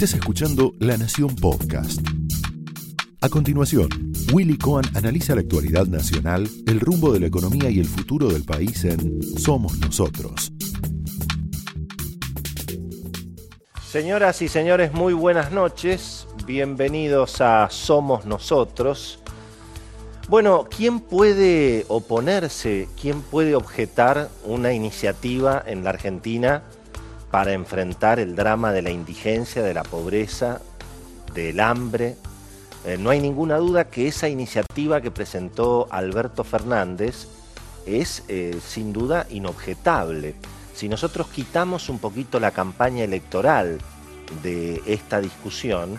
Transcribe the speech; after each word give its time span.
Estás 0.00 0.14
escuchando 0.14 0.74
La 0.78 0.96
Nación 0.96 1.34
Podcast. 1.34 2.00
A 3.20 3.28
continuación, 3.28 3.88
Willy 4.32 4.56
Cohen 4.56 4.84
analiza 4.94 5.34
la 5.34 5.40
actualidad 5.40 5.88
nacional, 5.88 6.48
el 6.68 6.78
rumbo 6.78 7.12
de 7.12 7.18
la 7.18 7.26
economía 7.26 7.68
y 7.68 7.80
el 7.80 7.86
futuro 7.86 8.28
del 8.28 8.44
país 8.44 8.84
en 8.84 9.20
Somos 9.20 9.76
Nosotros. 9.78 10.52
Señoras 13.90 14.40
y 14.40 14.46
señores, 14.46 14.92
muy 14.92 15.14
buenas 15.14 15.50
noches. 15.50 16.28
Bienvenidos 16.46 17.40
a 17.40 17.68
Somos 17.68 18.24
Nosotros. 18.24 19.18
Bueno, 20.28 20.68
¿quién 20.70 21.00
puede 21.00 21.86
oponerse, 21.88 22.86
quién 23.02 23.20
puede 23.20 23.56
objetar 23.56 24.30
una 24.44 24.72
iniciativa 24.72 25.60
en 25.66 25.82
la 25.82 25.90
Argentina 25.90 26.62
para 27.30 27.52
enfrentar 27.52 28.18
el 28.20 28.34
drama 28.36 28.72
de 28.72 28.82
la 28.82 28.90
indigencia, 28.90 29.62
de 29.62 29.74
la 29.74 29.82
pobreza, 29.82 30.60
del 31.34 31.60
hambre? 31.60 32.16
Eh, 32.84 32.96
no 32.98 33.10
hay 33.10 33.20
ninguna 33.20 33.56
duda 33.56 33.90
que 33.90 34.08
esa 34.08 34.28
iniciativa 34.28 35.00
que 35.00 35.10
presentó 35.10 35.88
Alberto 35.90 36.44
Fernández 36.44 37.26
es 37.86 38.24
eh, 38.28 38.58
sin 38.66 38.92
duda 38.92 39.26
inobjetable. 39.30 40.34
Si 40.74 40.88
nosotros 40.88 41.28
quitamos 41.28 41.88
un 41.88 41.98
poquito 41.98 42.38
la 42.38 42.52
campaña 42.52 43.04
electoral 43.04 43.78
de 44.42 44.80
esta 44.86 45.20
discusión, 45.20 45.98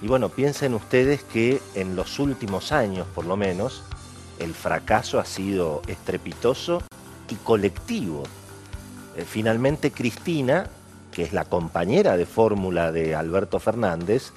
y 0.00 0.06
bueno, 0.06 0.28
piensen 0.28 0.74
ustedes 0.74 1.22
que 1.22 1.60
en 1.74 1.96
los 1.96 2.18
últimos 2.18 2.72
años, 2.72 3.06
por 3.14 3.26
lo 3.26 3.36
menos, 3.36 3.82
el 4.38 4.54
fracaso 4.54 5.18
ha 5.18 5.24
sido 5.24 5.82
estrepitoso 5.86 6.82
y 7.28 7.34
colectivo. 7.36 8.22
Eh, 9.18 9.24
finalmente 9.28 9.90
Cristina, 9.90 10.66
que 11.10 11.24
es 11.24 11.32
la 11.32 11.44
compañera 11.44 12.16
de 12.16 12.24
fórmula 12.24 12.92
de 12.92 13.16
Alberto 13.16 13.58
Fernández, 13.58 14.30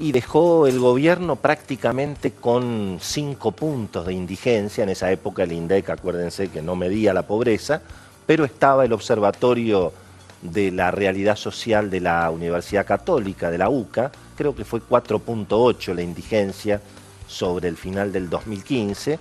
y 0.00 0.10
dejó 0.10 0.66
el 0.66 0.80
gobierno 0.80 1.36
prácticamente 1.36 2.32
con 2.32 2.98
cinco 3.00 3.52
puntos 3.52 4.06
de 4.06 4.14
indigencia. 4.14 4.82
En 4.82 4.90
esa 4.90 5.12
época 5.12 5.44
el 5.44 5.52
INDEC, 5.52 5.90
acuérdense 5.90 6.48
que 6.48 6.62
no 6.62 6.74
medía 6.74 7.14
la 7.14 7.22
pobreza, 7.22 7.80
pero 8.26 8.44
estaba 8.44 8.84
el 8.84 8.92
observatorio 8.92 9.92
de 10.40 10.72
la 10.72 10.90
realidad 10.90 11.36
social 11.36 11.88
de 11.88 12.00
la 12.00 12.28
Universidad 12.30 12.84
Católica, 12.84 13.52
de 13.52 13.58
la 13.58 13.68
UCA, 13.68 14.10
creo 14.36 14.56
que 14.56 14.64
fue 14.64 14.80
4.8 14.80 15.94
la 15.94 16.02
indigencia 16.02 16.80
sobre 17.28 17.68
el 17.68 17.76
final 17.76 18.10
del 18.10 18.28
2015, 18.28 19.20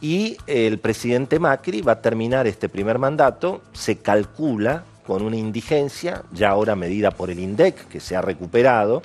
y 0.00 0.36
el 0.46 0.78
presidente 0.78 1.38
Macri 1.38 1.80
va 1.80 1.92
a 1.92 2.02
terminar 2.02 2.46
este 2.46 2.68
primer 2.68 2.98
mandato, 2.98 3.62
se 3.72 3.96
calcula 3.96 4.84
con 5.06 5.22
una 5.22 5.36
indigencia, 5.36 6.22
ya 6.32 6.50
ahora 6.50 6.76
medida 6.76 7.10
por 7.10 7.30
el 7.30 7.38
INDEC, 7.38 7.88
que 7.88 7.98
se 7.98 8.14
ha 8.14 8.20
recuperado, 8.20 9.02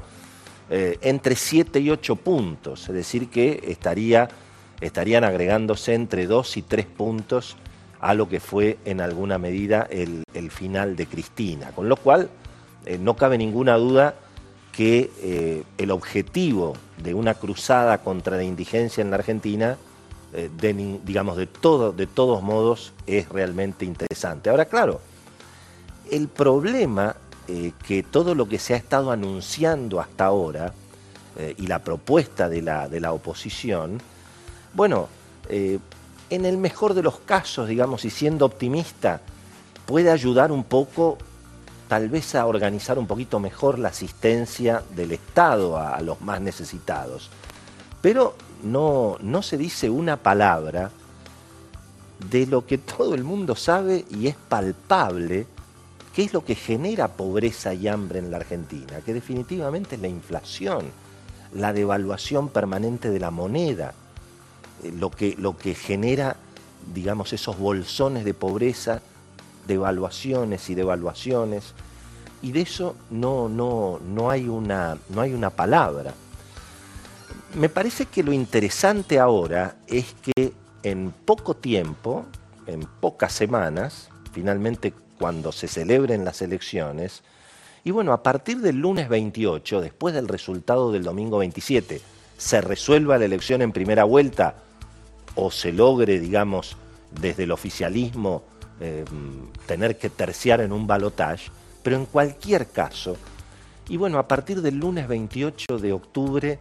eh, 0.69 0.97
entre 1.01 1.35
7 1.35 1.79
y 1.79 1.89
8 1.89 2.15
puntos, 2.17 2.89
es 2.89 2.95
decir, 2.95 3.29
que 3.29 3.63
estaría, 3.67 4.27
estarían 4.81 5.23
agregándose 5.23 5.93
entre 5.93 6.27
2 6.27 6.57
y 6.57 6.61
3 6.61 6.85
puntos 6.85 7.55
a 7.99 8.13
lo 8.13 8.27
que 8.27 8.39
fue 8.39 8.77
en 8.83 8.99
alguna 8.99 9.37
medida 9.37 9.87
el, 9.89 10.25
final 10.51 10.97
de 10.97 11.05
Cristina. 11.05 11.71
Con 11.71 11.87
lo 11.87 11.95
cual, 11.95 12.29
eh, 12.85 12.97
no 12.97 13.15
cabe 13.15 13.37
ninguna 13.37 13.75
duda 13.77 14.15
que 14.73 15.09
eh, 15.21 15.63
el 15.77 15.91
objetivo 15.91 16.73
de 17.01 17.13
una 17.13 17.33
cruzada 17.33 17.99
contra 17.99 18.35
la 18.35 18.43
indigencia 18.43 19.01
en 19.01 19.09
la 19.09 19.17
Argentina, 19.17 19.77
de, 20.33 20.99
digamos, 21.03 21.37
de, 21.37 21.47
todo, 21.47 21.91
de 21.91 22.07
todos 22.07 22.41
modos, 22.41 22.93
es 23.05 23.29
realmente 23.29 23.85
interesante. 23.85 24.49
Ahora, 24.49 24.65
claro, 24.65 24.99
el 26.09 26.27
problema 26.27 27.15
que 27.85 28.03
todo 28.03 28.35
lo 28.35 28.47
que 28.47 28.57
se 28.57 28.73
ha 28.73 28.77
estado 28.77 29.11
anunciando 29.11 29.99
hasta 29.99 30.25
ahora 30.25 30.73
y 31.57 31.67
la 31.67 31.79
propuesta 31.79 32.47
de 32.47 32.61
la, 32.61 32.87
de 32.87 33.01
la 33.01 33.11
oposición, 33.11 34.01
bueno, 34.73 35.09
en 36.29 36.45
el 36.45 36.57
mejor 36.57 36.93
de 36.93 37.03
los 37.03 37.19
casos, 37.19 37.67
digamos, 37.67 38.05
y 38.05 38.09
siendo 38.09 38.45
optimista, 38.45 39.21
puede 39.85 40.09
ayudar 40.09 40.51
un 40.51 40.63
poco, 40.63 41.17
tal 41.87 42.09
vez 42.09 42.35
a 42.35 42.45
organizar 42.45 42.97
un 42.97 43.05
poquito 43.07 43.39
mejor 43.39 43.77
la 43.77 43.89
asistencia 43.89 44.81
del 44.95 45.11
Estado 45.11 45.77
a, 45.77 46.01
los 46.01 46.21
más 46.21 46.41
necesitados. 46.41 47.29
Pero 48.03 48.35
no, 48.63 49.17
no 49.21 49.41
se 49.41 49.57
dice 49.57 49.89
una 49.89 50.17
palabra 50.17 50.91
de 52.29 52.45
lo 52.45 52.65
que 52.65 52.77
todo 52.77 53.15
el 53.15 53.23
mundo 53.23 53.55
sabe 53.55 54.03
y 54.11 54.27
es 54.27 54.35
palpable, 54.35 55.47
que 56.13 56.23
es 56.23 56.33
lo 56.33 56.43
que 56.43 56.53
genera 56.53 57.07
pobreza 57.07 57.73
y 57.73 57.87
hambre 57.87 58.19
en 58.19 58.29
la 58.29 58.37
Argentina, 58.37 58.99
que 59.05 59.13
definitivamente 59.13 59.95
es 59.95 60.01
la 60.01 60.09
inflación, 60.09 60.83
la 61.53 61.71
devaluación 61.71 62.49
permanente 62.49 63.09
de 63.09 63.19
la 63.21 63.31
moneda 63.31 63.93
eh, 64.83 64.91
lo 64.91 65.09
que, 65.09 65.35
lo 65.37 65.57
que 65.57 65.73
genera, 65.73 66.35
digamos, 66.93 67.31
esos 67.31 67.57
bolsones 67.57 68.25
de 68.25 68.33
pobreza, 68.33 69.01
devaluaciones 69.65 70.69
y 70.69 70.75
devaluaciones, 70.75 71.73
y 72.41 72.51
de 72.51 72.61
eso 72.63 72.97
no, 73.09 73.47
no, 73.47 74.01
no, 74.05 74.29
hay 74.29 74.49
una, 74.49 74.97
no 75.07 75.21
hay 75.21 75.33
una 75.33 75.49
palabra. 75.49 76.13
Me 77.55 77.69
parece 77.69 78.07
que 78.07 78.23
lo 78.23 78.33
interesante 78.33 79.19
ahora 79.19 79.75
es 79.87 80.15
que 80.23 80.53
en 80.81 81.11
poco 81.11 81.55
tiempo, 81.55 82.25
en 82.65 82.81
pocas 82.99 83.31
semanas, 83.31 84.09
finalmente 84.31 84.91
cuando 85.19 85.51
se 85.51 85.67
celebren 85.67 86.25
las 86.25 86.41
elecciones, 86.41 87.21
y 87.83 87.91
bueno, 87.91 88.11
a 88.11 88.23
partir 88.23 88.57
del 88.59 88.77
lunes 88.77 89.07
28, 89.07 89.81
después 89.81 90.15
del 90.15 90.27
resultado 90.27 90.91
del 90.91 91.03
domingo 91.03 91.37
27, 91.37 92.01
se 92.37 92.61
resuelva 92.61 93.19
la 93.19 93.25
elección 93.25 93.61
en 93.61 93.71
primera 93.71 94.03
vuelta 94.03 94.55
o 95.35 95.51
se 95.51 95.71
logre, 95.71 96.19
digamos, 96.19 96.75
desde 97.21 97.43
el 97.43 97.51
oficialismo 97.51 98.43
eh, 98.79 99.05
tener 99.67 99.99
que 99.99 100.09
terciar 100.09 100.59
en 100.61 100.71
un 100.71 100.87
balotaje, 100.87 101.51
pero 101.83 101.97
en 101.97 102.07
cualquier 102.07 102.69
caso, 102.69 103.15
y 103.87 103.97
bueno, 103.97 104.17
a 104.17 104.27
partir 104.27 104.63
del 104.63 104.77
lunes 104.77 105.07
28 105.07 105.77
de 105.77 105.93
octubre, 105.93 106.59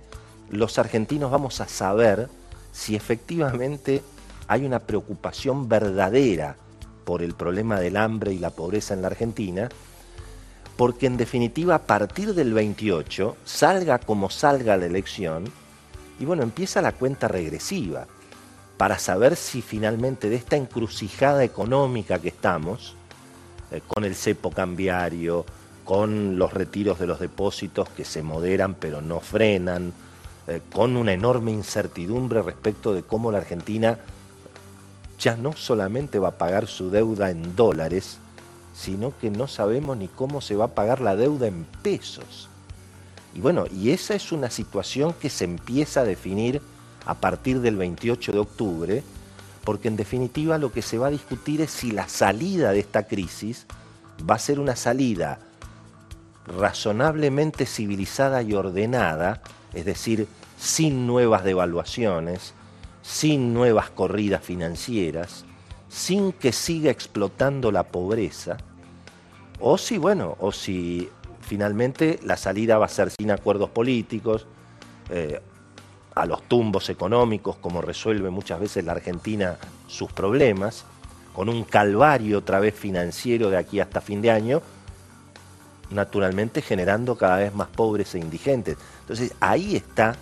los 0.53 0.79
argentinos 0.79 1.31
vamos 1.31 1.61
a 1.61 1.67
saber 1.67 2.29
si 2.73 2.95
efectivamente 2.95 4.03
hay 4.47 4.65
una 4.65 4.79
preocupación 4.79 5.69
verdadera 5.69 6.57
por 7.05 7.23
el 7.23 7.35
problema 7.35 7.81
del 7.81 7.97
hambre 7.97 8.33
y 8.33 8.39
la 8.39 8.51
pobreza 8.51 8.95
en 8.95 9.03
la 9.03 9.09
Argentina, 9.09 9.69
porque 10.77 11.07
en 11.07 11.17
definitiva 11.17 11.75
a 11.75 11.83
partir 11.83 12.35
del 12.35 12.53
28, 12.53 13.37
salga 13.45 13.99
como 13.99 14.31
salga 14.31 14.77
la 14.77 14.87
elección, 14.87 15.45
y 16.21 16.25
bueno, 16.25 16.43
empieza 16.43 16.83
la 16.83 16.93
cuenta 16.93 17.29
regresiva 17.29 18.07
para 18.77 18.99
saber 18.99 19.37
si 19.37 19.63
finalmente 19.63 20.29
de 20.29 20.37
esta 20.37 20.57
encrucijada 20.57 21.45
económica 21.45 22.19
que 22.19 22.29
estamos, 22.29 22.95
eh, 23.71 23.81
con 23.87 24.05
el 24.05 24.15
cepo 24.15 24.51
cambiario, 24.51 25.47
con 25.85 26.39
los 26.39 26.53
retiros 26.53 26.99
de 26.99 27.07
los 27.07 27.19
depósitos 27.19 27.89
que 27.89 28.05
se 28.05 28.23
moderan 28.23 28.75
pero 28.75 29.01
no 29.03 29.21
frenan, 29.21 29.93
eh, 30.53 30.63
con 30.73 30.97
una 30.97 31.13
enorme 31.13 31.51
incertidumbre 31.51 32.43
respecto 32.43 32.93
de 32.93 33.03
cómo 33.03 33.33
la 33.33 33.39
Argentina 33.39 33.99
ya 35.19 35.37
no 35.37 35.53
solamente 35.55 36.19
va 36.19 36.29
a 36.29 36.39
pagar 36.39 36.67
su 36.67 36.91
deuda 36.91 37.31
en 37.31 37.57
dólares, 37.57 38.19
sino 38.75 39.17
que 39.19 39.31
no 39.31 39.47
sabemos 39.47 39.97
ni 39.97 40.09
cómo 40.09 40.41
se 40.41 40.57
va 40.57 40.67
a 40.67 40.75
pagar 40.75 41.01
la 41.01 41.17
deuda 41.17 41.47
en 41.47 41.65
pesos. 41.83 42.49
Y 43.35 43.41
bueno, 43.41 43.65
y 43.73 43.91
esa 43.91 44.15
es 44.15 44.33
una 44.33 44.51
situación 44.51 45.15
que 45.15 45.31
se 45.31 45.45
empieza 45.45 46.01
a 46.01 46.05
definir 46.05 46.61
a 47.07 47.15
partir 47.15 47.61
del 47.61 47.77
28 47.77 48.33
de 48.33 48.39
octubre, 48.39 49.03
porque 49.65 49.89
en 49.89 49.97
definitiva 49.97 50.59
lo 50.59 50.73
que 50.73 50.83
se 50.83 50.99
va 50.99 51.07
a 51.07 51.11
discutir 51.11 51.61
es 51.61 51.71
si 51.71 51.93
la 51.93 52.09
salida 52.09 52.73
de 52.73 52.81
esta 52.81 53.05
crisis 53.05 53.67
va 54.29 54.35
a 54.35 54.41
ser 54.41 54.61
una 54.61 54.77
salida 54.77 55.39
razonablemente 56.47 57.67
civilizada 57.67 58.43
y 58.43 58.53
ordenada, 58.55 59.41
es 59.73 59.85
decir, 59.85 60.27
sin 60.63 61.09
nuevas 61.09 61.43
devaluaciones, 61.43 62.55
sin 63.03 63.53
nuevas 63.53 63.91
corridas 63.91 64.45
financieras, 64.45 65.45
sin 65.89 66.33
que 66.33 66.53
siga 66.53 66.89
explotando 66.89 67.73
la 67.73 67.83
pobreza, 67.83 68.59
o 69.59 69.77
si, 69.77 69.99
bueno, 69.99 70.37
o 70.39 70.53
si 70.53 71.11
finalmente 71.41 72.21
la 72.23 72.37
salida 72.37 72.79
va 72.79 72.87
a 72.87 72.89
ser 72.89 73.11
sin 73.11 73.33
acuerdos 73.33 73.71
políticos, 73.71 74.47
eh, 75.11 75.41
a 76.15 76.27
los 76.27 76.45
tumbos 76.45 76.91
económicos, 76.91 77.57
como 77.57 77.83
resuelve 77.83 78.31
muchas 78.31 78.61
veces 78.61 78.85
la 78.85 78.93
Argentina 78.93 79.57
sus 79.89 80.13
problemas, 80.13 80.85
con 81.35 81.49
un 81.49 81.65
calvario 81.65 82.39
otra 82.39 82.61
vez 82.61 82.75
financiero 82.75 83.51
de 83.51 83.57
aquí 83.57 83.81
hasta 83.81 84.01
fin 84.01 84.23
de 84.23 84.31
año, 84.31 84.63
naturalmente 85.91 86.63
generando 86.63 87.17
cada 87.17 87.39
vez 87.39 87.53
más 87.53 87.67
pobres 87.67 88.15
e 88.15 88.21
indigentes. 88.21 88.77
Entonces 89.01 89.35
ahí 89.41 89.75
está, 89.75 90.15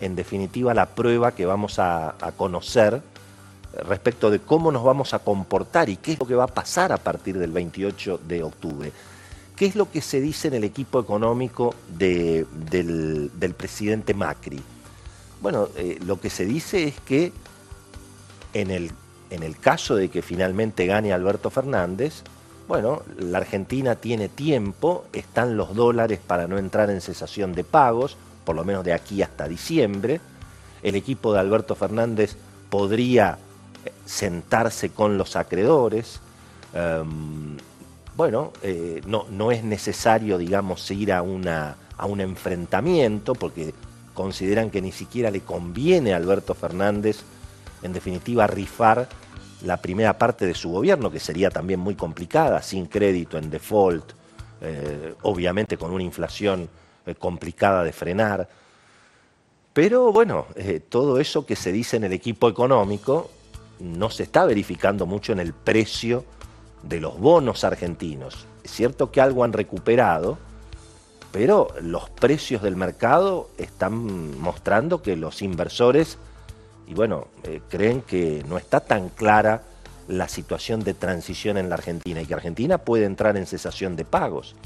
en 0.00 0.16
definitiva, 0.16 0.74
la 0.74 0.86
prueba 0.86 1.32
que 1.32 1.46
vamos 1.46 1.78
a, 1.78 2.14
conocer 2.36 3.02
respecto 3.86 4.30
de 4.30 4.40
cómo 4.40 4.72
nos 4.72 4.82
vamos 4.82 5.14
a 5.14 5.20
comportar 5.20 5.88
y 5.88 5.96
qué 5.96 6.12
es 6.12 6.18
lo 6.18 6.26
que 6.26 6.34
va 6.34 6.44
a 6.44 6.48
pasar 6.48 6.90
a 6.92 6.96
partir 6.96 7.38
del 7.38 7.52
28 7.52 8.20
de 8.26 8.42
octubre. 8.42 8.92
¿Qué 9.54 9.66
es 9.66 9.76
lo 9.76 9.90
que 9.90 10.00
se 10.00 10.20
dice 10.20 10.48
en 10.48 10.54
el 10.54 10.64
equipo 10.64 10.98
económico 10.98 11.74
del, 11.86 12.46
presidente 13.56 14.14
Macri? 14.14 14.60
Bueno, 15.42 15.68
eh, 15.76 15.98
lo 16.04 16.18
que 16.18 16.30
se 16.30 16.44
dice 16.46 16.84
es 16.84 17.00
que 17.00 17.32
en 18.54 18.70
el, 18.70 18.90
en 19.28 19.42
el 19.42 19.58
caso 19.58 19.94
de 19.94 20.08
que 20.08 20.22
finalmente 20.22 20.86
gane 20.86 21.12
Alberto 21.12 21.50
Fernández, 21.50 22.22
bueno, 22.68 23.02
la 23.18 23.38
Argentina 23.38 23.96
tiene 23.96 24.28
tiempo, 24.28 25.04
están 25.12 25.56
los 25.56 25.74
dólares 25.74 26.20
para 26.24 26.46
no 26.46 26.56
entrar 26.56 26.88
en 26.88 27.00
cesación 27.00 27.52
de 27.52 27.64
pagos, 27.64 28.16
por 28.50 28.56
lo 28.56 28.64
menos 28.64 28.84
de 28.84 28.92
aquí 28.92 29.22
hasta 29.22 29.46
diciembre. 29.46 30.20
El 30.82 30.96
equipo 30.96 31.32
de 31.32 31.38
Alberto 31.38 31.76
Fernández 31.76 32.34
podría 32.68 33.38
eh, 33.84 33.92
sentarse 34.04 34.90
con 34.90 35.16
los 35.16 35.36
acreedores. 35.36 36.18
Em, 36.74 37.56
bueno, 38.16 38.52
eh, 38.64 39.02
no, 39.06 39.26
no, 39.30 39.52
es 39.52 39.62
necesario, 39.62 40.36
digamos, 40.36 40.90
ir 40.90 41.12
a, 41.12 41.22
una, 41.22 41.76
a 41.96 42.06
un 42.06 42.20
enfrentamiento, 42.20 43.36
porque 43.36 43.72
consideran 44.14 44.68
que 44.68 44.82
ni 44.82 44.90
siquiera 44.90 45.30
le 45.30 45.42
conviene 45.42 46.12
a 46.12 46.16
Alberto 46.16 46.54
Fernández, 46.54 47.20
en 47.84 47.92
definitiva, 47.92 48.48
rifar 48.48 49.08
la 49.64 49.76
primera 49.76 50.18
parte 50.18 50.44
de 50.44 50.54
su 50.54 50.70
gobierno, 50.70 51.08
que 51.12 51.20
sería 51.20 51.50
también 51.50 51.78
muy 51.78 51.94
complicada, 51.94 52.60
sin 52.62 52.86
crédito, 52.86 53.38
en 53.38 53.48
default, 53.48 54.10
eh, 54.60 55.14
obviamente 55.22 55.76
con 55.76 55.92
una 55.92 56.02
inflación 56.02 56.68
complicada 57.14 57.84
de 57.84 57.92
frenar. 57.92 58.48
Pero 59.72 60.12
bueno, 60.12 60.46
eh, 60.56 60.80
todo 60.80 61.20
eso 61.20 61.46
que 61.46 61.56
se 61.56 61.72
dice 61.72 61.96
en 61.96 62.04
el 62.04 62.12
equipo 62.12 62.48
económico 62.48 63.30
no 63.78 64.10
se 64.10 64.24
está 64.24 64.44
verificando 64.44 65.06
mucho 65.06 65.32
en 65.32 65.40
el 65.40 65.52
precio 65.52 66.24
de 66.82 67.00
los 67.00 67.18
bonos 67.18 67.64
argentinos. 67.64 68.46
Es 68.64 68.72
cierto 68.72 69.10
que 69.10 69.20
algo 69.20 69.44
han 69.44 69.52
recuperado, 69.52 70.38
pero 71.32 71.68
los 71.80 72.10
precios 72.10 72.62
del 72.62 72.76
mercado 72.76 73.50
están 73.58 74.38
mostrando 74.40 75.02
que 75.02 75.16
los 75.16 75.42
inversores 75.42 76.18
y 76.90 76.94
bueno, 76.94 77.28
eh, 77.44 77.60
creen 77.68 78.02
que 78.02 78.44
no 78.48 78.58
está 78.58 78.80
tan 78.80 79.10
clara 79.10 79.62
la 80.08 80.26
situación 80.26 80.82
de 80.82 80.92
transición 80.92 81.56
en 81.56 81.68
la 81.68 81.76
Argentina 81.76 82.20
y 82.20 82.26
que 82.26 82.34
Argentina 82.34 82.78
puede 82.78 83.04
entrar 83.04 83.36
en 83.36 83.46
cesación 83.46 83.94
de 83.94 84.04
pagos. 84.04 84.56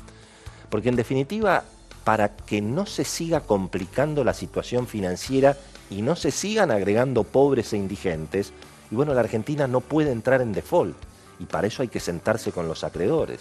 Porque 0.70 0.88
en 0.88 0.96
definitiva, 0.96 1.64
para 2.04 2.36
que 2.36 2.60
no 2.60 2.86
se 2.86 3.04
siga 3.04 3.40
complicando 3.40 4.24
la 4.24 4.34
situación 4.34 4.86
financiera 4.86 5.56
y 5.90 6.02
no 6.02 6.16
se 6.16 6.30
sigan 6.30 6.70
agregando 6.70 7.24
pobres 7.24 7.72
e 7.72 7.78
indigentes, 7.78 8.52
y 8.90 8.94
bueno, 8.94 9.14
la 9.14 9.20
Argentina 9.20 9.66
no 9.66 9.80
puede 9.80 10.12
entrar 10.12 10.40
en 10.40 10.52
default 10.52 10.96
y 11.40 11.46
para 11.46 11.66
eso 11.66 11.82
hay 11.82 11.88
que 11.88 12.00
sentarse 12.00 12.52
con 12.52 12.68
los 12.68 12.84
acreedores. 12.84 13.40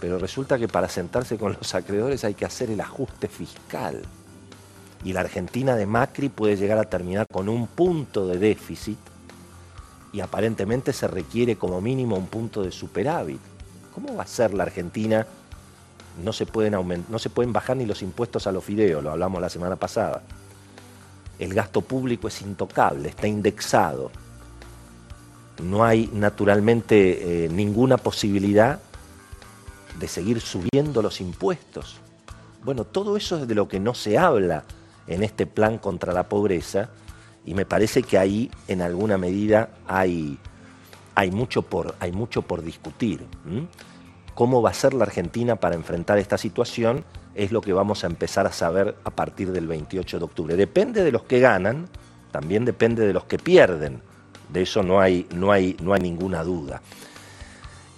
Pero 0.00 0.18
resulta 0.18 0.58
que 0.58 0.68
para 0.68 0.88
sentarse 0.88 1.38
con 1.38 1.54
los 1.54 1.74
acreedores 1.74 2.24
hay 2.24 2.34
que 2.34 2.44
hacer 2.44 2.70
el 2.70 2.80
ajuste 2.80 3.28
fiscal 3.28 4.02
y 5.04 5.12
la 5.12 5.20
Argentina 5.20 5.76
de 5.76 5.86
Macri 5.86 6.28
puede 6.28 6.56
llegar 6.56 6.78
a 6.78 6.84
terminar 6.84 7.26
con 7.30 7.48
un 7.48 7.66
punto 7.68 8.26
de 8.26 8.38
déficit 8.38 8.98
y 10.12 10.20
aparentemente 10.20 10.92
se 10.92 11.06
requiere 11.06 11.56
como 11.56 11.80
mínimo 11.80 12.16
un 12.16 12.26
punto 12.26 12.62
de 12.62 12.72
superávit. 12.72 13.40
¿Cómo 13.94 14.14
va 14.16 14.24
a 14.24 14.26
ser 14.26 14.54
la 14.54 14.64
Argentina? 14.64 15.26
No 16.22 16.32
se 16.32 16.46
pueden, 16.46 17.04
no 17.08 17.18
se 17.18 17.30
pueden 17.30 17.52
bajar 17.52 17.76
ni 17.76 17.86
los 17.86 18.02
impuestos 18.02 18.46
a 18.46 18.52
los 18.52 18.64
fideos, 18.64 19.02
lo 19.02 19.10
hablamos 19.10 19.40
la 19.40 19.48
semana 19.48 19.76
pasada. 19.76 20.22
El 21.38 21.54
gasto 21.54 21.80
público 21.80 22.28
es 22.28 22.42
intocable, 22.42 23.10
está 23.10 23.28
indexado. 23.28 24.10
No 25.62 25.84
hay 25.84 26.10
naturalmente 26.12 27.44
eh, 27.44 27.48
ninguna 27.48 27.96
posibilidad 27.96 28.80
de 29.98 30.08
seguir 30.08 30.40
subiendo 30.40 31.02
los 31.02 31.20
impuestos. 31.20 31.96
Bueno, 32.64 32.84
todo 32.84 33.16
eso 33.16 33.38
es 33.38 33.48
de 33.48 33.54
lo 33.54 33.68
que 33.68 33.80
no 33.80 33.94
se 33.94 34.18
habla 34.18 34.64
en 35.06 35.22
este 35.22 35.46
plan 35.46 35.78
contra 35.78 36.12
la 36.12 36.28
pobreza 36.28 36.90
y 37.44 37.54
me 37.54 37.64
parece 37.64 38.02
que 38.02 38.18
ahí 38.18 38.50
en 38.66 38.82
alguna 38.82 39.16
medida 39.16 39.70
hay, 39.86 40.38
hay, 41.14 41.30
mucho, 41.30 41.62
por, 41.62 41.94
hay 41.98 42.12
mucho 42.12 42.42
por 42.42 42.62
discutir. 42.62 43.24
¿Cómo 44.38 44.62
va 44.62 44.70
a 44.70 44.74
ser 44.74 44.94
la 44.94 45.02
Argentina 45.02 45.56
para 45.56 45.74
enfrentar 45.74 46.16
esta 46.18 46.38
situación? 46.38 47.04
Es 47.34 47.50
lo 47.50 47.60
que 47.60 47.72
vamos 47.72 48.04
a 48.04 48.06
empezar 48.06 48.46
a 48.46 48.52
saber 48.52 48.94
a 49.02 49.10
partir 49.10 49.50
del 49.50 49.66
28 49.66 50.16
de 50.20 50.24
octubre. 50.24 50.54
Depende 50.54 51.02
de 51.02 51.10
los 51.10 51.24
que 51.24 51.40
ganan, 51.40 51.88
también 52.30 52.64
depende 52.64 53.04
de 53.04 53.12
los 53.12 53.24
que 53.24 53.36
pierden. 53.40 54.00
De 54.48 54.62
eso 54.62 54.84
no 54.84 55.00
hay, 55.00 55.26
no 55.34 55.50
hay, 55.50 55.76
no 55.82 55.92
hay 55.92 56.02
ninguna 56.02 56.44
duda. 56.44 56.80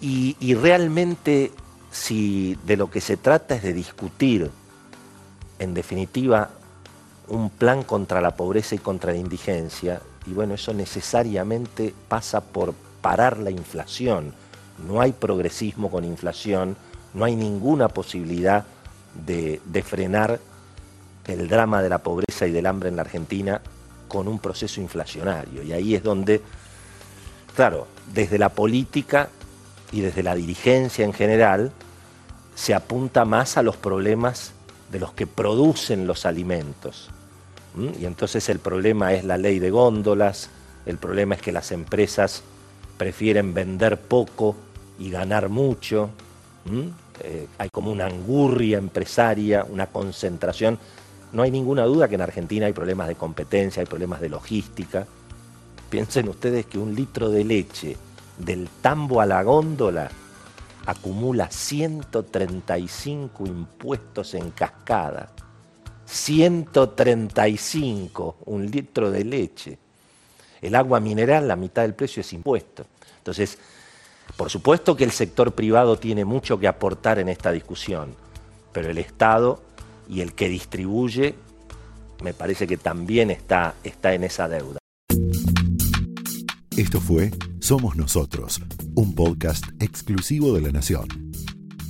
Y, 0.01 0.35
y 0.41 0.55
realmente 0.55 1.53
si 1.91 2.57
de 2.65 2.79
lo 2.79 2.91
que 2.91 3.03
se 3.03 3.19
trata 3.19 3.57
es 3.57 3.63
de 3.63 3.75
discutir, 3.75 4.51
en 5.59 5.75
definitiva, 5.75 6.49
un 7.29 7.51
plan 7.51 7.83
contra 7.83 8.23
la 8.23 8.35
pobreza 8.35 8.75
y 8.75 8.79
contra 8.79 9.13
la 9.13 9.19
indigencia, 9.19 10.01
y 10.27 10.31
bueno, 10.31 10.55
eso 10.55 10.73
necesariamente 10.73 11.93
pasa 12.09 12.41
por 12.41 12.73
parar 13.03 13.37
la 13.37 13.51
inflación. 13.51 14.33
No 14.87 15.01
hay 15.01 15.13
progresismo 15.13 15.91
con 15.91 16.05
inflación, 16.05 16.77
no 17.15 17.25
hay 17.25 17.37
ninguna 17.37 17.89
posibilidad 17.89 18.65
de, 19.27 19.61
frenar 19.85 20.41
el 21.27 21.49
drama 21.49 21.83
de 21.83 21.89
la 21.89 21.99
pobreza 21.99 22.47
y 22.47 22.51
del 22.51 22.67
hambre 22.67 22.89
en 22.89 22.97
la 22.97 23.03
Argentina 23.03 23.61
con 24.09 24.29
un 24.29 24.39
proceso 24.39 24.81
inflacionario. 24.81 25.63
Y 25.63 25.73
ahí 25.73 25.95
es 25.95 26.03
donde, 26.03 26.41
claro, 27.55 27.87
desde 28.13 28.39
la 28.39 28.49
política 28.49 29.29
y 29.93 30.01
desde 30.01 30.23
la 30.23 30.35
dirigencia 30.35 31.05
en 31.05 31.13
general, 31.13 31.73
se 32.55 32.75
apunta 32.75 33.25
más 33.25 33.57
a 33.57 33.63
los 33.63 33.77
problemas 33.77 34.53
de 34.91 35.01
los 35.01 35.13
que 35.13 35.27
producen 35.27 36.07
los 36.07 36.27
alimentos. 36.27 37.11
Y 38.01 38.05
entonces 38.05 38.49
el 38.49 38.59
problema 38.59 39.13
es 39.13 39.25
la 39.25 39.39
ley 39.39 39.61
de 39.61 39.71
góndolas, 39.71 40.51
el 40.87 40.99
problema 40.99 41.37
es 41.37 41.43
que 41.43 41.53
las 41.53 41.71
empresas 41.71 42.43
prefieren 42.99 43.55
vender 43.55 43.99
poco 43.99 44.57
y 45.01 45.11
ganar 45.11 45.49
mucho. 45.49 46.11
Eh, 47.25 47.49
hay 47.59 47.69
como 47.71 47.91
una 47.91 48.07
angurria 48.07 48.79
empresaria, 48.79 49.65
una 49.65 49.89
concentración. 49.89 50.79
No 51.33 51.43
hay 51.43 51.51
ninguna 51.51 51.83
duda 51.85 52.07
que 52.09 52.15
en 52.15 52.21
Argentina 52.21 52.67
hay 52.67 52.73
problemas 52.73 53.09
de 53.09 53.17
competencia, 53.17 53.81
hay 53.81 53.87
problemas 53.87 54.21
de 54.21 54.29
logística. 54.29 55.09
Piensen 55.89 56.29
ustedes 56.29 56.67
que 56.67 56.79
un 56.79 56.95
litro 56.95 57.31
de 57.31 57.43
leche 57.45 57.97
del 58.39 58.69
tambo 58.81 59.21
a 59.21 59.27
la 59.27 59.43
góndola 59.43 60.09
acumula 60.87 61.51
135 61.51 63.45
impuestos 63.47 64.35
en 64.35 64.51
cascada. 64.51 65.33
135 66.05 68.37
un 68.47 68.71
litro 68.71 69.11
de 69.11 69.25
leche. 69.25 69.79
El 70.61 70.75
agua 70.75 71.01
mineral, 71.01 71.49
la 71.49 71.57
mitad 71.57 71.81
del 71.83 71.95
precio 71.95 72.21
es 72.21 72.35
impuesto. 72.35 72.85
Entonces, 73.19 73.59
por 74.37 74.51
supuesto 74.51 74.97
que 74.97 75.05
el 75.05 75.11
sector 75.11 75.53
privado 75.53 75.97
tiene 75.97 76.25
mucho 76.25 76.59
que 76.59 76.69
aportar 76.69 77.19
en 77.19 77.29
esta 77.29 77.53
discusión, 77.53 78.15
pero 78.73 78.91
el 78.91 78.99
Estado 78.99 79.63
y 80.09 80.21
el 80.21 80.35
que 80.35 80.49
distribuye 80.49 81.35
me 82.23 82.35
parece 82.35 82.67
que 82.67 82.77
también 82.77 83.31
está, 83.31 83.75
está 83.85 84.13
en 84.15 84.25
esa 84.25 84.49
deuda. 84.49 84.79
Esto 86.77 87.01
fue 87.01 87.31
Somos 87.61 87.97
Nosotros, 87.97 88.61
un 88.95 89.15
podcast 89.15 89.65
exclusivo 89.81 90.53
de 90.55 90.63
la 90.63 90.71
Nación. 90.71 91.09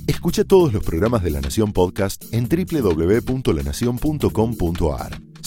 Escucha 0.07 0.43
todos 0.43 0.73
los 0.73 0.83
programas 0.83 1.23
de 1.23 1.31
La 1.31 1.39
Nación 1.39 1.71
Podcast 1.71 2.25
en 2.33 2.49
www.lanacion.com.ar. 2.49 5.20